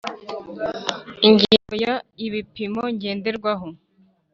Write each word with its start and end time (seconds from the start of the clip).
Ingingo 1.27 1.73
ya 1.83 1.95
Ibipimo 2.25 2.83
ngenderwaho 2.95 3.67